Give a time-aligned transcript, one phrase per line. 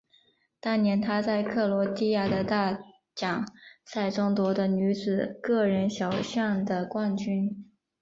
[0.59, 2.79] 当年她在克罗地亚的大
[3.13, 3.47] 奖
[3.85, 7.69] 赛中夺得女子个人小项的冠军。